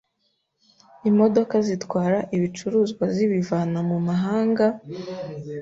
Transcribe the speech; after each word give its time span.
imodoka 1.09 1.55
zitwara 1.67 2.17
ibicuruzwa 2.35 3.03
zibivana 3.15 3.79
mu 3.89 3.97
mahanga, 4.07 4.65